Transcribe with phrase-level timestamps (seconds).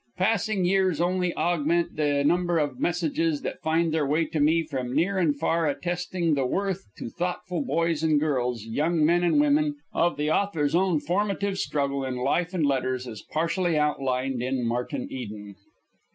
[0.17, 4.95] Passing years only augment the number of messages that find their way to me from
[4.95, 9.75] near and far, attesting the worth to thoughtful boys and girls, young men and women,
[9.93, 15.07] of the author's own formative struggle in life and letters as partially outlined in "Martin
[15.11, 15.53] Eden."